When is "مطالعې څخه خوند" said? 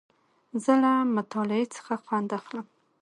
1.15-2.29